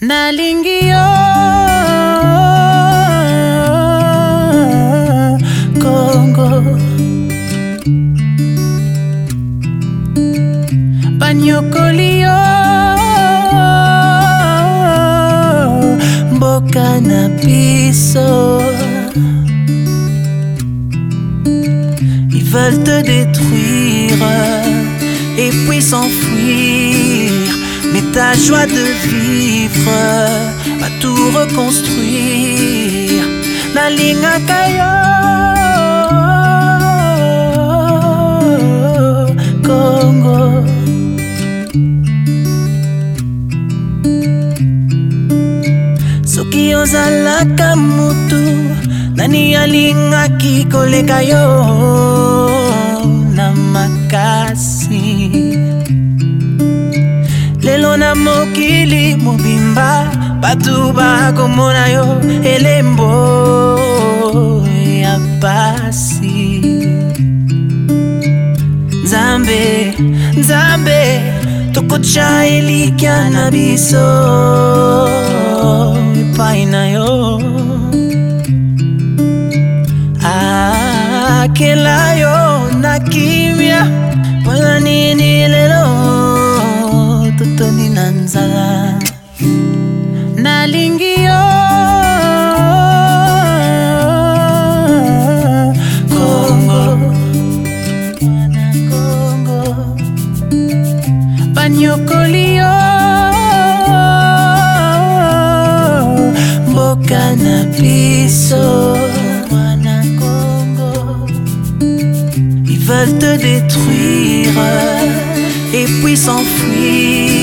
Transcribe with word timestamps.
nalingio 0.00 1.08
Congo 5.82 6.48
banyokolio 11.18 12.38
mboka 16.32 16.88
ils 22.30 22.44
veulent 22.44 22.84
te 22.84 23.02
détruire 23.02 24.26
et 25.38 25.50
puis 25.66 25.82
s'enfuir 25.82 27.27
ta 28.18 28.30
joie 28.46 28.66
de 28.66 28.84
vivre 29.08 29.96
va 30.80 30.88
tout 31.00 31.26
reconstruire. 31.40 33.24
La 33.76 33.86
ligne 33.98 34.26
à 34.34 34.36
Caillot, 34.50 36.08
Congo. 39.66 40.40
soki 46.34 46.64
ozalaka 46.82 47.70
motu 47.90 48.42
nani 49.18 49.44
alingaki 49.62 50.54
koleka 50.72 51.18
yo 51.30 51.44
na 53.38 53.46
makasi 53.72 54.77
na 57.98 58.14
mokili 58.14 59.16
mobimba 59.24 59.90
bato 60.42 60.76
bakomona 60.96 61.84
yo 61.94 62.06
elembo 62.54 63.12
ya 65.02 65.14
pasi 65.40 66.60
nzambe 69.04 69.62
nzambe 70.38 71.02
tokotya 71.74 72.28
elikya 72.56 73.16
na 73.34 73.44
biso 73.54 74.06
epai 76.22 76.60
na 76.72 76.82
yo 76.94 77.10
akela 81.40 82.14
yo 82.22 82.36
na 82.82 82.92
kimia 83.08 83.80
mpona 84.40 84.80
nini 84.84 85.48
lelo 85.48 85.84
totoni 87.38 87.88
nzala 88.28 88.70
nalingi 90.44 91.12
yo 91.26 91.44
kongo 96.12 96.80
mwana 98.24 98.66
kongo 98.90 99.60
banyokoli 101.54 102.44
yo 102.60 102.74
mboka 106.68 107.22
na 107.44 107.56
biso 107.80 108.66
mwana 109.50 109.96
kongo 110.20 110.90
ils 112.72 112.82
veulent 112.88 113.18
te 113.24 113.32
détruire 113.48 114.60
et 115.80 115.86
puis 116.02 116.16
s'enfuir 116.24 117.37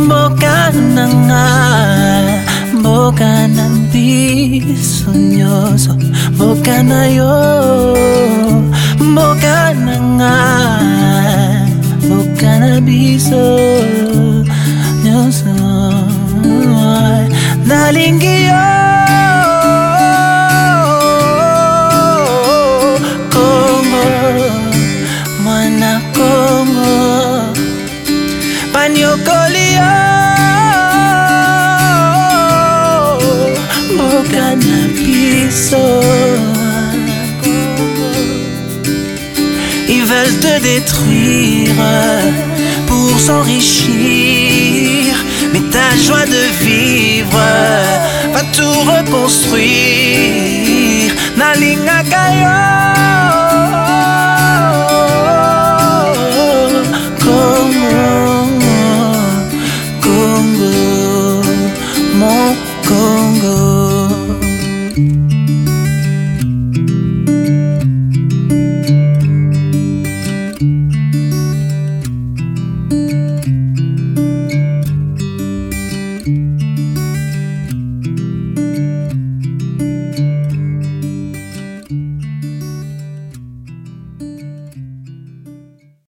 mboka 0.00 0.56
na 0.96 1.04
nga 1.28 1.44
mboka 2.80 3.32
na 3.52 3.64
biso 3.92 5.12
nyonso 5.12 5.92
mboka 6.36 6.76
na 6.88 7.04
yo 7.12 7.34
mboka 9.12 9.76
na 9.84 9.94
nga 10.16 10.36
mboka 12.08 12.50
na 12.64 12.72
biso 12.80 13.44
nyonso 15.04 15.52
nalingi 17.68 18.47
détruire 40.60 41.74
pour 42.86 43.18
s'enrichir. 43.18 43.90
Mais 45.52 45.60
ta 45.70 45.96
joie 46.04 46.24
de 46.26 46.44
vivre 46.62 47.30
va 48.32 48.40
tout 48.52 48.78
reconstruire. 48.88 51.12
Nalinga 51.36 52.87